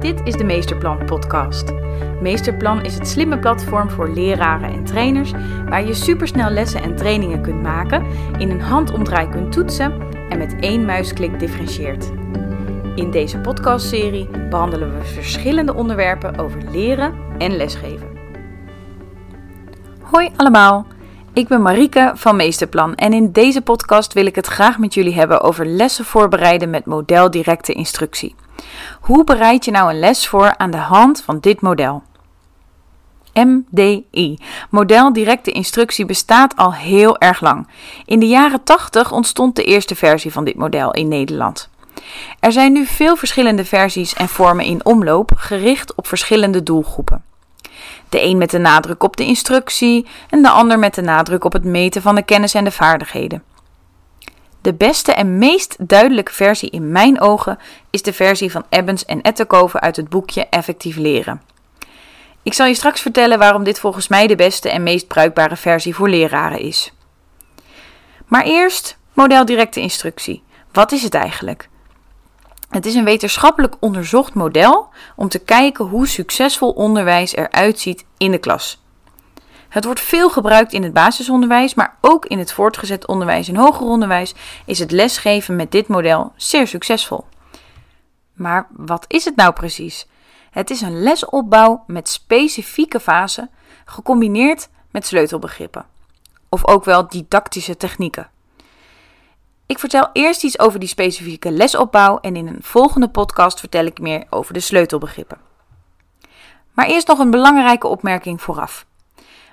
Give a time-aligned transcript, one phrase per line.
[0.00, 1.72] Dit is de Meesterplan podcast.
[2.20, 5.32] Meesterplan is het slimme platform voor leraren en trainers
[5.68, 8.06] waar je supersnel lessen en trainingen kunt maken,
[8.38, 9.92] in een handomdraai kunt toetsen
[10.28, 12.10] en met één muisklik differentieert.
[12.94, 18.08] In deze podcastserie behandelen we verschillende onderwerpen over leren en lesgeven.
[20.00, 20.86] Hoi allemaal,
[21.32, 25.14] ik ben Marike van Meesterplan en in deze podcast wil ik het graag met jullie
[25.14, 28.34] hebben over lessen voorbereiden met model directe instructie.
[29.00, 32.02] Hoe bereid je nou een les voor aan de hand van dit model?
[33.34, 34.38] MDI.
[34.70, 37.68] Model directe instructie bestaat al heel erg lang.
[38.04, 41.68] In de jaren 80 ontstond de eerste versie van dit model in Nederland.
[42.40, 47.29] Er zijn nu veel verschillende versies en vormen in omloop, gericht op verschillende doelgroepen.
[48.10, 51.52] De een met de nadruk op de instructie en de ander met de nadruk op
[51.52, 53.42] het meten van de kennis en de vaardigheden.
[54.60, 57.58] De beste en meest duidelijke versie in mijn ogen
[57.90, 61.42] is de versie van Ebbens en Etterkoven uit het boekje Effectief leren.
[62.42, 65.94] Ik zal je straks vertellen waarom dit volgens mij de beste en meest bruikbare versie
[65.94, 66.92] voor leraren is.
[68.26, 70.42] Maar eerst model directe instructie.
[70.72, 71.68] Wat is het eigenlijk?
[72.70, 78.30] Het is een wetenschappelijk onderzocht model om te kijken hoe succesvol onderwijs eruit ziet in
[78.30, 78.82] de klas.
[79.68, 83.86] Het wordt veel gebruikt in het basisonderwijs, maar ook in het voortgezet onderwijs en hoger
[83.86, 84.34] onderwijs
[84.66, 87.24] is het lesgeven met dit model zeer succesvol.
[88.32, 90.08] Maar wat is het nou precies?
[90.50, 93.50] Het is een lesopbouw met specifieke fasen,
[93.84, 95.86] gecombineerd met sleutelbegrippen,
[96.48, 98.30] of ook wel didactische technieken.
[99.70, 104.00] Ik vertel eerst iets over die specifieke lesopbouw en in een volgende podcast vertel ik
[104.00, 105.38] meer over de sleutelbegrippen.
[106.72, 108.86] Maar eerst nog een belangrijke opmerking vooraf.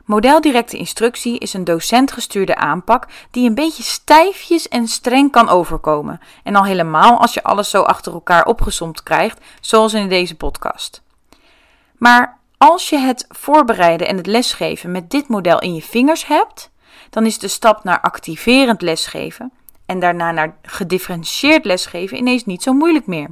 [0.06, 6.20] Modeldirecte instructie is een docentgestuurde aanpak die een beetje stijfjes en streng kan overkomen.
[6.44, 11.02] En al helemaal als je alles zo achter elkaar opgesomd krijgt, zoals in deze podcast.
[11.98, 16.72] Maar als je het voorbereiden en het lesgeven met dit model in je vingers hebt,
[17.10, 19.52] dan is de stap naar activerend lesgeven
[19.87, 23.30] en daarna naar gedifferentieerd lesgeven ineens niet zo moeilijk meer.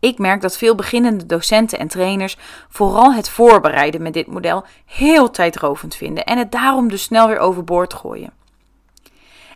[0.00, 2.36] Ik merk dat veel beginnende docenten en trainers
[2.68, 7.38] vooral het voorbereiden met dit model heel tijdrovend vinden en het daarom dus snel weer
[7.38, 8.32] overboord gooien.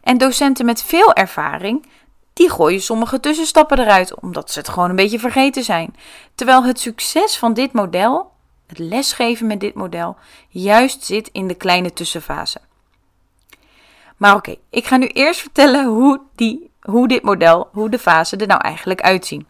[0.02, 1.86] En docenten met veel ervaring,
[2.32, 5.96] die gooien sommige tussenstappen eruit omdat ze het gewoon een beetje vergeten zijn.
[6.34, 8.30] Terwijl het succes van dit model,
[8.66, 10.16] het lesgeven met dit model,
[10.48, 12.58] juist zit in de kleine tussenfase.
[14.16, 18.36] Maar oké, ik ga nu eerst vertellen hoe, die, hoe dit model, hoe de fase
[18.36, 19.47] er nou eigenlijk uitzien.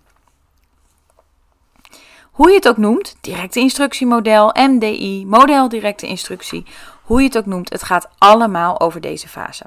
[2.31, 6.67] Hoe je het ook noemt, directe instructiemodel, MDI, model directe instructie,
[7.03, 9.65] hoe je het ook noemt, het gaat allemaal over deze fase.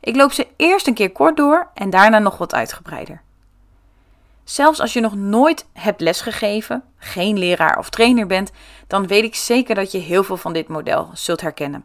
[0.00, 3.22] Ik loop ze eerst een keer kort door en daarna nog wat uitgebreider.
[4.44, 8.50] Zelfs als je nog nooit hebt lesgegeven, geen leraar of trainer bent,
[8.86, 11.84] dan weet ik zeker dat je heel veel van dit model zult herkennen.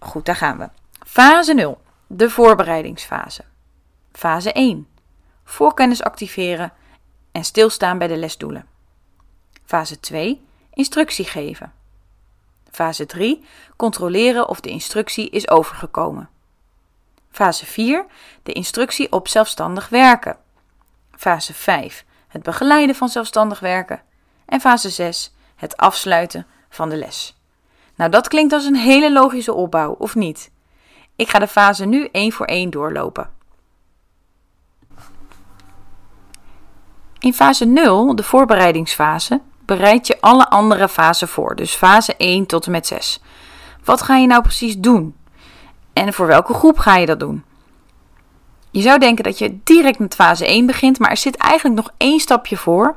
[0.00, 0.68] Goed, daar gaan we.
[1.06, 3.44] Fase 0, de voorbereidingsfase.
[4.12, 4.88] Fase 1,
[5.44, 6.72] voorkennis activeren
[7.32, 8.66] en stilstaan bij de lesdoelen.
[9.64, 11.72] Fase 2, instructie geven.
[12.70, 13.44] Fase 3,
[13.76, 16.28] controleren of de instructie is overgekomen.
[17.30, 18.06] Fase 4,
[18.42, 20.36] de instructie op zelfstandig werken.
[21.12, 24.02] Fase 5, het begeleiden van zelfstandig werken.
[24.46, 27.39] En fase 6, het afsluiten van de les.
[28.00, 30.50] Nou, dat klinkt als een hele logische opbouw, of niet?
[31.16, 33.30] Ik ga de fase nu één voor één doorlopen.
[37.18, 42.66] In fase 0, de voorbereidingsfase, bereid je alle andere fasen voor, dus fase 1 tot
[42.66, 43.20] en met 6.
[43.84, 45.16] Wat ga je nou precies doen?
[45.92, 47.44] En voor welke groep ga je dat doen?
[48.70, 51.90] Je zou denken dat je direct met fase 1 begint, maar er zit eigenlijk nog
[51.96, 52.96] één stapje voor.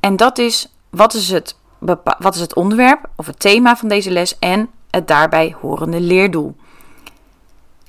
[0.00, 1.56] En dat is, wat is het
[2.18, 6.56] wat is het onderwerp of het thema van deze les en het daarbij horende leerdoel.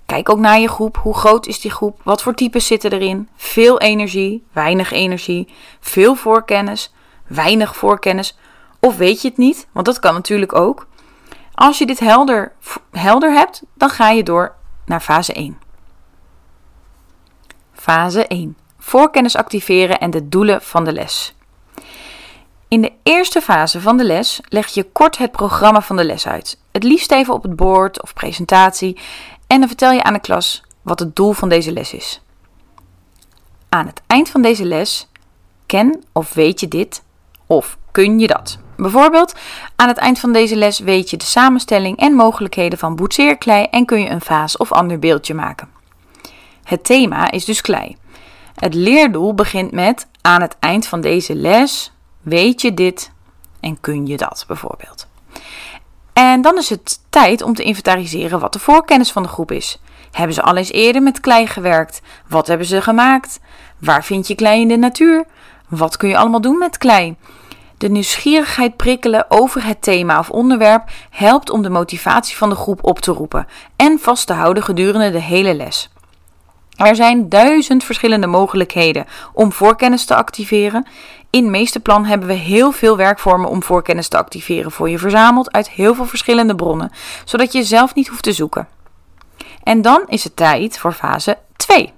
[0.05, 0.97] Kijk ook naar je groep.
[0.97, 2.01] Hoe groot is die groep?
[2.03, 3.29] Wat voor types zitten erin?
[3.35, 6.93] Veel energie, weinig energie, veel voorkennis,
[7.27, 8.37] weinig voorkennis.
[8.79, 9.67] Of weet je het niet?
[9.71, 10.87] Want dat kan natuurlijk ook.
[11.53, 12.51] Als je dit helder,
[12.91, 14.55] helder hebt, dan ga je door
[14.85, 15.57] naar fase 1.
[17.73, 18.57] Fase 1.
[18.77, 21.34] Voorkennis activeren en de doelen van de les.
[22.75, 26.27] In de eerste fase van de les leg je kort het programma van de les
[26.27, 26.59] uit.
[26.71, 28.97] Het liefst even op het bord of presentatie
[29.47, 32.21] en dan vertel je aan de klas wat het doel van deze les is.
[33.69, 35.07] Aan het eind van deze les
[35.65, 37.03] ken of weet je dit
[37.47, 38.57] of kun je dat.
[38.77, 39.35] Bijvoorbeeld,
[39.75, 43.85] aan het eind van deze les weet je de samenstelling en mogelijkheden van boetseerklei en
[43.85, 45.69] kun je een vaas of ander beeldje maken.
[46.63, 47.97] Het thema is dus klei.
[48.55, 51.93] Het leerdoel begint met aan het eind van deze les
[52.25, 53.11] weet je dit
[53.59, 55.07] en kun je dat bijvoorbeeld.
[56.13, 59.79] En dan is het tijd om te inventariseren wat de voorkennis van de groep is.
[60.11, 62.01] Hebben ze al eens eerder met klei gewerkt?
[62.27, 63.39] Wat hebben ze gemaakt?
[63.79, 65.25] Waar vind je klei in de natuur?
[65.69, 67.15] Wat kun je allemaal doen met klei?
[67.77, 72.83] De nieuwsgierigheid prikkelen over het thema of onderwerp helpt om de motivatie van de groep
[72.83, 75.89] op te roepen en vast te houden gedurende de hele les.
[76.75, 80.87] Er zijn duizend verschillende mogelijkheden om voorkennis te activeren.
[81.29, 85.69] In Meesterplan hebben we heel veel werkvormen om voorkennis te activeren voor je verzameld uit
[85.69, 86.91] heel veel verschillende bronnen,
[87.25, 88.67] zodat je zelf niet hoeft te zoeken.
[89.63, 91.93] En dan is het tijd voor fase 2.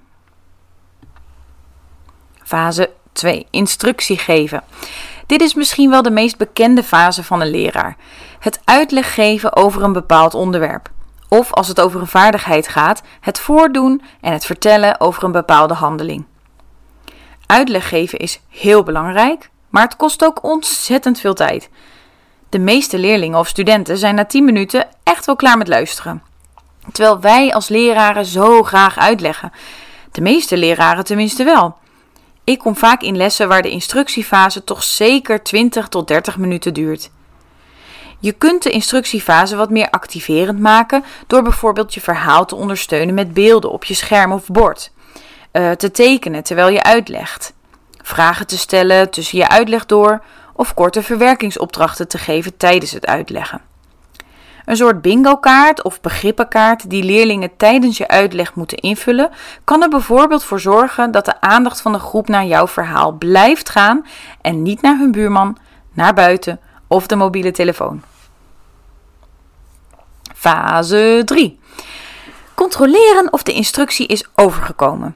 [2.44, 3.47] Fase 2.
[3.50, 4.63] Instructie geven.
[5.25, 7.97] Dit is misschien wel de meest bekende fase van een leraar.
[8.39, 10.89] Het uitleg geven over een bepaald onderwerp.
[11.29, 15.74] Of als het over een vaardigheid gaat, het voordoen en het vertellen over een bepaalde
[15.74, 16.25] handeling.
[17.45, 21.69] Uitleg geven is heel belangrijk, maar het kost ook ontzettend veel tijd.
[22.50, 26.24] De meeste leerlingen of studenten zijn na 10 minuten echt wel klaar met luisteren.
[26.91, 29.51] Terwijl wij als leraren zo graag uitleggen.
[30.12, 31.77] De meeste leraren tenminste wel.
[32.44, 37.09] Ik kom vaak in lessen waar de instructiefase toch zeker 20 tot 30 minuten duurt.
[38.19, 43.33] Je kunt de instructiefase wat meer activerend maken door bijvoorbeeld je verhaal te ondersteunen met
[43.33, 44.91] beelden op je scherm of bord,
[45.51, 47.53] uh, te tekenen terwijl je uitlegt,
[48.01, 50.23] vragen te stellen tussen je uitleg door
[50.53, 53.61] of korte verwerkingsopdrachten te geven tijdens het uitleggen.
[54.65, 59.29] Een soort bingo-kaart of begrippenkaart die leerlingen tijdens je uitleg moeten invullen,
[59.63, 63.69] kan er bijvoorbeeld voor zorgen dat de aandacht van de groep naar jouw verhaal blijft
[63.69, 64.05] gaan
[64.41, 65.57] en niet naar hun buurman,
[65.93, 68.01] naar buiten of de mobiele telefoon.
[70.35, 71.59] Fase 3.
[72.53, 75.15] Controleren of de instructie is overgekomen.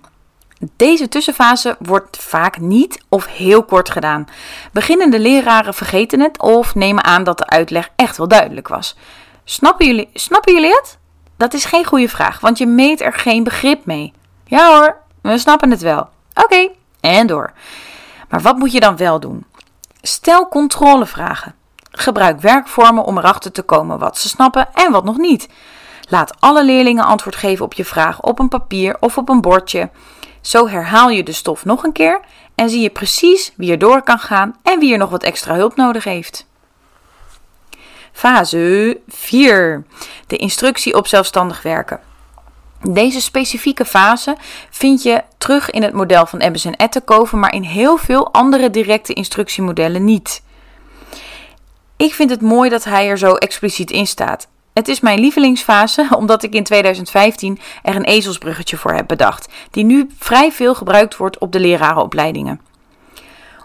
[0.75, 4.27] Deze tussenfase wordt vaak niet of heel kort gedaan.
[4.71, 8.95] Beginnende leraren vergeten het of nemen aan dat de uitleg echt wel duidelijk was.
[9.43, 10.97] Snappen jullie, snappen jullie het?
[11.37, 14.13] Dat is geen goede vraag, want je meet er geen begrip mee.
[14.45, 16.09] Ja hoor, we snappen het wel.
[16.33, 16.69] Oké,
[16.99, 17.53] en door.
[18.29, 19.45] Maar wat moet je dan wel doen?
[20.01, 21.55] Stel controlevragen.
[21.91, 25.49] Gebruik werkvormen om erachter te komen wat ze snappen en wat nog niet.
[26.09, 29.89] Laat alle leerlingen antwoord geven op je vraag op een papier of op een bordje.
[30.41, 32.19] Zo herhaal je de stof nog een keer
[32.55, 35.55] en zie je precies wie er door kan gaan en wie er nog wat extra
[35.55, 36.49] hulp nodig heeft.
[38.11, 39.85] Fase 4.
[40.27, 41.99] De instructie op zelfstandig werken.
[42.89, 44.35] Deze specifieke fase
[44.69, 48.69] vind je terug in het model van Ebbes en Ettenkoven, maar in heel veel andere
[48.69, 50.41] directe instructiemodellen niet.
[52.01, 54.47] Ik vind het mooi dat hij er zo expliciet in staat.
[54.73, 59.83] Het is mijn lievelingsfase omdat ik in 2015 er een ezelsbruggetje voor heb bedacht, die
[59.83, 62.61] nu vrij veel gebruikt wordt op de lerarenopleidingen.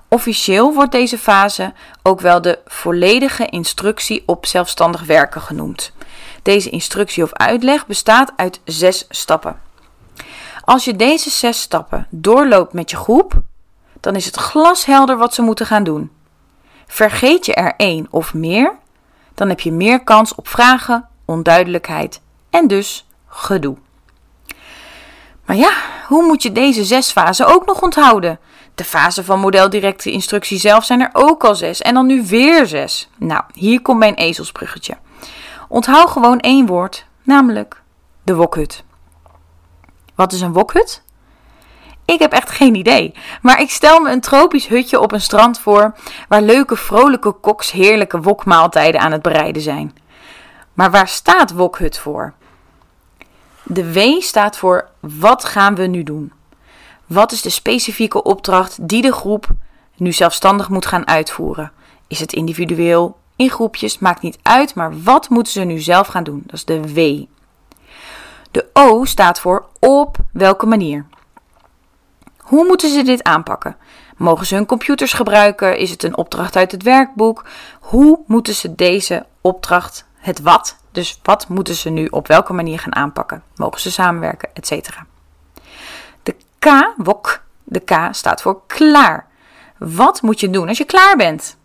[0.09, 1.73] Officieel wordt deze fase
[2.03, 5.93] ook wel de volledige instructie op zelfstandig werken genoemd.
[6.43, 9.61] Deze instructie of uitleg bestaat uit zes stappen.
[10.65, 13.41] Als je deze zes stappen doorloopt met je groep,
[14.01, 16.16] dan is het glashelder wat ze moeten gaan doen.
[16.87, 18.73] Vergeet je er één of meer,
[19.35, 23.77] dan heb je meer kans op vragen, onduidelijkheid en dus gedoe.
[25.45, 25.73] Maar ja,
[26.07, 28.39] hoe moet je deze zes fasen ook nog onthouden?
[28.75, 32.67] De fase van modeldirecte instructie zelf zijn er ook al zes en dan nu weer
[32.67, 33.09] zes.
[33.19, 34.97] Nou, hier komt mijn ezelsbruggetje.
[35.69, 37.83] Onthoud gewoon één woord, namelijk
[38.23, 38.85] de wokhut.
[40.15, 41.03] Wat is een wokhut?
[42.07, 43.15] Ik heb echt geen idee.
[43.43, 45.95] Maar ik stel me een tropisch hutje op een strand voor
[46.29, 49.97] waar leuke vrolijke koks heerlijke wokmaaltijden aan het bereiden zijn.
[50.75, 52.33] Maar waar staat wokhut voor?
[53.63, 56.33] De W staat voor wat gaan we nu doen?
[57.07, 59.49] Wat is de specifieke opdracht die de groep
[59.97, 61.73] nu zelfstandig moet gaan uitvoeren?
[62.07, 66.25] Is het individueel, in groepjes, maakt niet uit, maar wat moeten ze nu zelf gaan
[66.25, 66.43] doen?
[66.47, 67.25] Dat is de W.
[68.51, 71.07] De O staat voor op welke manier.
[72.47, 73.77] Hoe moeten ze dit aanpakken?
[74.17, 75.79] Mogen ze hun computers gebruiken?
[75.79, 77.45] Is het een opdracht uit het werkboek?
[77.81, 82.79] Hoe moeten ze deze opdracht, het wat, dus wat moeten ze nu op welke manier
[82.79, 83.43] gaan aanpakken?
[83.57, 84.89] Mogen ze samenwerken, etc.
[86.23, 89.27] De K, wok, de K staat voor klaar.
[89.79, 91.57] Wat moet je doen als je klaar bent?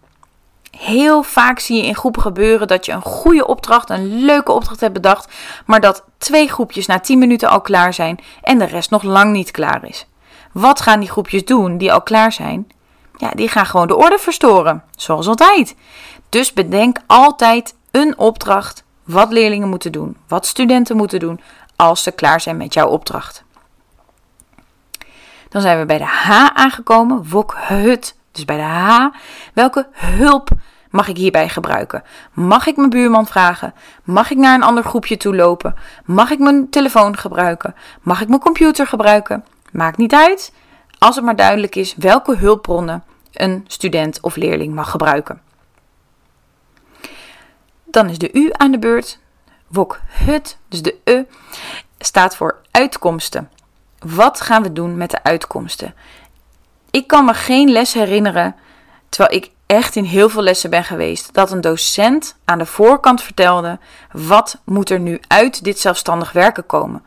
[0.72, 4.80] Heel vaak zie je in groepen gebeuren dat je een goede opdracht, een leuke opdracht
[4.80, 5.34] hebt bedacht,
[5.66, 9.32] maar dat twee groepjes na 10 minuten al klaar zijn en de rest nog lang
[9.32, 10.06] niet klaar is.
[10.52, 12.72] Wat gaan die groepjes doen die al klaar zijn?
[13.18, 15.76] Ja, die gaan gewoon de orde verstoren, zoals altijd.
[16.30, 21.42] Dus bedenk altijd een opdracht wat leerlingen moeten doen, wat studenten moeten doen
[21.76, 23.44] als ze klaar zijn met jouw opdracht.
[25.50, 29.08] Dan zijn we bij de H aangekomen, wokhut, dus bij de H.
[29.54, 30.50] Welke hulp
[30.90, 32.04] mag ik hierbij gebruiken?
[32.34, 33.74] Mag ik mijn buurman vragen?
[34.04, 35.76] Mag ik naar een ander groepje toe lopen?
[36.06, 37.76] Mag ik mijn telefoon gebruiken?
[38.02, 39.46] Mag ik mijn computer gebruiken?
[39.72, 40.54] Maakt niet uit,
[40.98, 45.42] als het maar duidelijk is welke hulpbronnen een student of leerling mag gebruiken.
[47.84, 49.20] Dan is de U aan de beurt.
[49.68, 51.24] Wokhut, dus de E,
[52.00, 53.50] staat voor uitkomsten.
[54.00, 55.96] Wat gaan we doen met de uitkomsten?
[56.92, 58.56] Ik kan me geen les herinneren,
[59.10, 63.22] terwijl ik echt in heel veel lessen ben geweest, dat een docent aan de voorkant
[63.22, 63.80] vertelde:
[64.12, 67.04] wat moet er nu uit dit zelfstandig werken komen?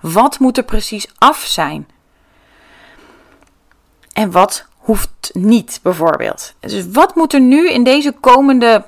[0.00, 1.88] Wat moet er precies af zijn?
[4.18, 6.54] En wat hoeft niet, bijvoorbeeld?
[6.60, 8.84] Dus wat moet er nu in deze komende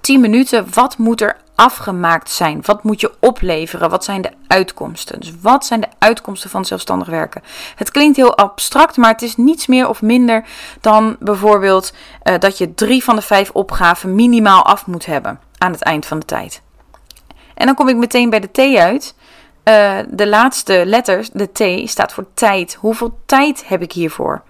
[0.00, 2.60] 10 minuten, wat moet er afgemaakt zijn?
[2.64, 3.90] Wat moet je opleveren?
[3.90, 5.20] Wat zijn de uitkomsten?
[5.20, 7.42] Dus wat zijn de uitkomsten van zelfstandig werken?
[7.74, 10.44] Het klinkt heel abstract, maar het is niets meer of minder
[10.80, 11.92] dan bijvoorbeeld
[12.24, 16.06] uh, dat je drie van de vijf opgaven minimaal af moet hebben aan het eind
[16.06, 16.62] van de tijd.
[17.54, 19.14] En dan kom ik meteen bij de T uit.
[19.64, 22.74] Uh, de laatste letters, de T, staat voor tijd.
[22.74, 24.42] Hoeveel tijd heb ik hiervoor?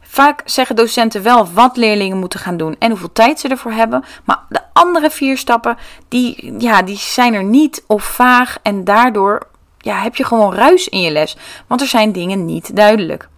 [0.00, 4.04] Vaak zeggen docenten wel wat leerlingen moeten gaan doen en hoeveel tijd ze ervoor hebben.
[4.24, 5.76] Maar de andere vier stappen,
[6.08, 8.58] die, ja, die zijn er niet of vaag.
[8.62, 9.46] En daardoor
[9.78, 11.36] ja, heb je gewoon ruis in je les.
[11.66, 13.28] Want er zijn dingen niet duidelijk.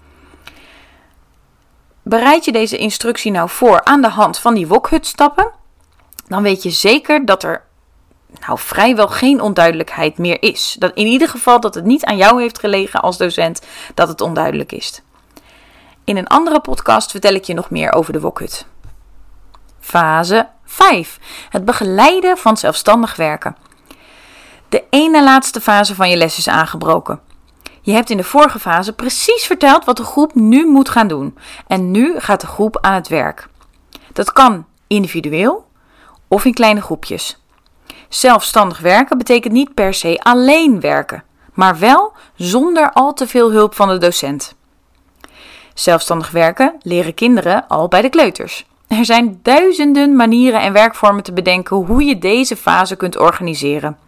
[2.03, 5.51] Bereid je deze instructie nou voor aan de hand van die wokhutstappen,
[6.29, 7.66] dan weet je zeker dat er
[8.47, 10.77] nou vrijwel geen onduidelijkheid meer is.
[10.79, 13.63] Dat in ieder geval dat het niet aan jou heeft gelegen als docent
[13.95, 15.03] dat het onduidelijk is.
[16.05, 18.67] In een andere podcast vertel ik je nog meer over de wokhut.
[19.81, 21.19] Fase 5.
[21.49, 23.57] Het begeleiden van zelfstandig werken.
[24.69, 27.21] De ene laatste fase van je les is aangebroken.
[27.83, 31.39] Je hebt in de vorige fase precies verteld wat de groep nu moet gaan doen.
[31.67, 33.49] En nu gaat de groep aan het werk.
[34.13, 35.67] Dat kan individueel
[36.29, 37.46] of in kleine groepjes.
[38.09, 43.75] Zelfstandig werken betekent niet per se alleen werken, maar wel zonder al te veel hulp
[43.75, 44.55] van de docent.
[45.75, 48.67] Zelfstandig werken leren kinderen al bij de kleuters.
[48.87, 53.99] Er zijn duizenden manieren en werkvormen te bedenken hoe je deze fase kunt organiseren.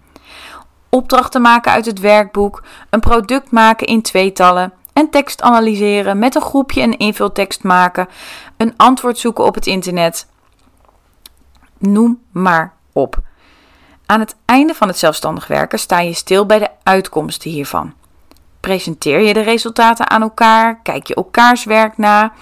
[0.89, 6.43] Opdrachten maken uit het werkboek, een product maken in tweetallen, een tekst analyseren, met een
[6.43, 8.09] groepje een invultekst maken,
[8.57, 10.27] een antwoord zoeken op het internet.
[11.79, 13.21] Noem maar op.
[14.11, 17.95] Aan het einde van het zelfstandig werken sta je stil bij de uitkomsten hiervan.
[18.61, 20.81] Presenteer je de resultaten aan elkaar?
[20.83, 22.33] Kijk je elkaars werk na?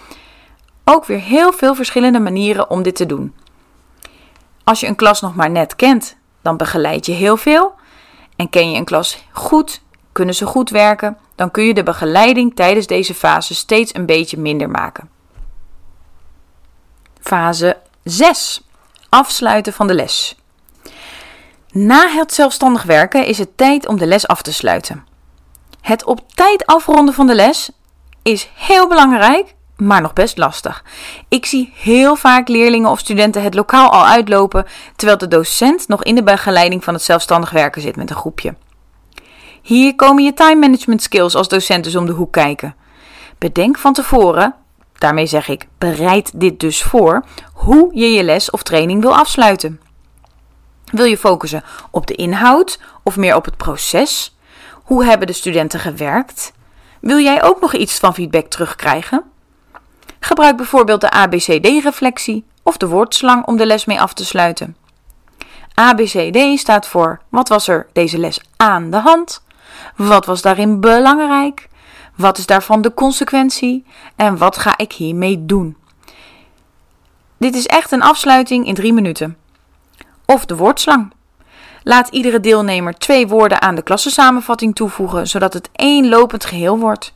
[0.84, 3.34] Ook weer heel veel verschillende manieren om dit te doen.
[4.64, 7.74] Als je een klas nog maar net kent, dan begeleid je heel veel.
[8.36, 9.82] En ken je een klas goed,
[10.12, 14.38] kunnen ze goed werken, dan kun je de begeleiding tijdens deze fase steeds een beetje
[14.38, 15.10] minder maken.
[17.20, 18.62] Fase 6.
[19.08, 20.36] Afsluiten van de les.
[21.78, 25.04] Na het zelfstandig werken is het tijd om de les af te sluiten.
[25.80, 27.70] Het op tijd afronden van de les
[28.22, 30.84] is heel belangrijk, maar nog best lastig.
[31.28, 34.66] Ik zie heel vaak leerlingen of studenten het lokaal al uitlopen,
[34.96, 38.54] terwijl de docent nog in de begeleiding van het zelfstandig werken zit met een groepje.
[39.62, 42.74] Hier komen je time management skills als docent dus om de hoek kijken.
[43.38, 44.54] Bedenk van tevoren,
[44.98, 49.80] daarmee zeg ik, bereid dit dus voor, hoe je je les of training wil afsluiten.
[50.96, 54.36] Wil je focussen op de inhoud of meer op het proces?
[54.72, 56.52] Hoe hebben de studenten gewerkt?
[57.00, 59.24] Wil jij ook nog iets van feedback terugkrijgen?
[60.20, 64.76] Gebruik bijvoorbeeld de ABCD-reflectie of de woordslang om de les mee af te sluiten.
[65.74, 69.44] ABCD staat voor wat was er deze les aan de hand?
[69.96, 71.68] Wat was daarin belangrijk?
[72.14, 73.84] Wat is daarvan de consequentie?
[74.16, 75.76] En wat ga ik hiermee doen?
[77.36, 79.36] Dit is echt een afsluiting in drie minuten.
[80.26, 81.12] Of de woordslang.
[81.82, 87.14] Laat iedere deelnemer twee woorden aan de klassensamenvatting toevoegen, zodat het één lopend geheel wordt.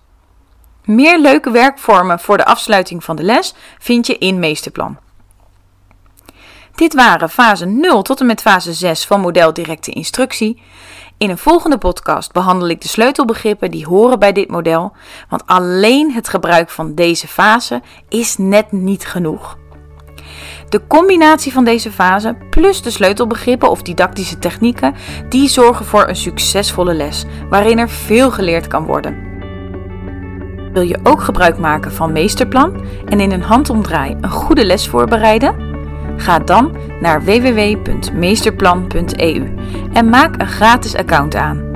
[0.84, 4.98] Meer leuke werkvormen voor de afsluiting van de les vind je in Meesterplan.
[6.74, 10.62] Dit waren fase 0 tot en met fase 6 van model directe instructie.
[11.18, 14.92] In een volgende podcast behandel ik de sleutelbegrippen die horen bij dit model,
[15.28, 19.58] want alleen het gebruik van deze fase is net niet genoeg.
[20.70, 24.94] De combinatie van deze fase plus de sleutelbegrippen of didactische technieken,
[25.28, 29.28] die zorgen voor een succesvolle les, waarin er veel geleerd kan worden.
[30.72, 35.68] Wil je ook gebruik maken van Meesterplan en in een handomdraai een goede les voorbereiden?
[36.16, 39.54] Ga dan naar www.meesterplan.eu
[39.92, 41.69] en maak een gratis account aan.